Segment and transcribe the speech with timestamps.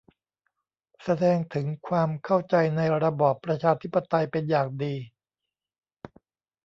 [1.03, 4.95] แสดงถึงความเข้าใจในระบอบประชาธิปไตยเป็นอย่างดี